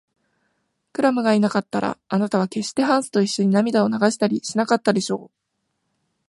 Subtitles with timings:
[0.93, 5.31] クラムがいなかったら、あなたはけっしてハンスといっしょに涙を流したりしなかったでしょう。